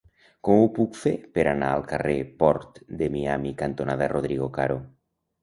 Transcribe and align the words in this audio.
Com 0.47 0.61
ho 0.61 0.69
puc 0.77 0.95
fer 1.01 1.11
per 1.37 1.45
anar 1.51 1.67
al 1.73 1.85
carrer 1.91 2.15
Port 2.41 2.81
de 3.03 3.11
Miami 3.17 3.53
cantonada 3.61 4.11
Rodrigo 4.17 4.51
Caro? 4.59 4.81